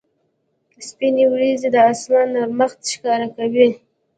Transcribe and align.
سپینې 0.87 1.25
ورېځې 1.31 1.69
د 1.71 1.77
اسمان 1.91 2.27
نرمښت 2.35 2.79
ښکاره 2.91 3.27
کوي. 3.35 3.69